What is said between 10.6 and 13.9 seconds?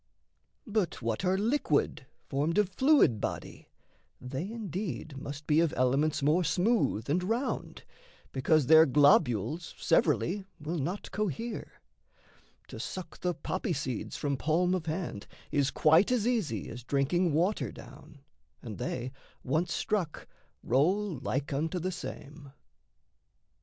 not cohere: To suck the poppy